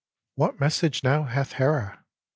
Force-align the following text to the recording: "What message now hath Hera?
"What 0.35 0.59
message 0.59 1.03
now 1.03 1.25
hath 1.25 1.51
Hera? 1.51 2.03